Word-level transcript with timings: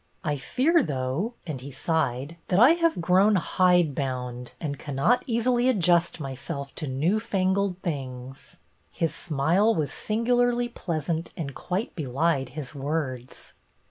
I 0.23 0.35
fear, 0.35 0.81
though," 0.81 1.35
and 1.45 1.61
he 1.61 1.69
sighed," 1.69 2.35
that 2.47 2.57
I 2.57 2.71
have 2.71 3.01
grown 3.01 3.35
hide 3.35 3.93
bound 3.93 4.53
and 4.59 4.79
cannot 4.79 5.21
easily 5.27 5.69
adjust 5.69 6.19
myself 6.19 6.73
to 6.77 6.87
new 6.87 7.19
fangled 7.19 7.77
things." 7.83 8.55
His 8.89 9.13
smile 9.13 9.75
was 9.75 9.91
singu 9.91 10.29
larly 10.29 10.73
pleasant 10.73 11.31
and 11.37 11.53
quite 11.53 11.95
belied 11.95 12.49
his 12.57 12.73
words. 12.73 13.53